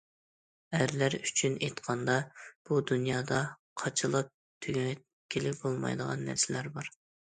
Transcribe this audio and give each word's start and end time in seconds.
ئەرلەر 0.77 1.15
ئۈچۈن 1.17 1.57
ئېيتقاندا، 1.67 2.17
بۇ 2.47 2.79
دۇنيادا 2.95 3.45
قاچىلاپ 3.85 4.35
تۈگەتكىلى 4.67 5.57
بولمايدىغان 5.65 6.31
نەرسىلەر 6.31 6.77
بار. 6.79 6.97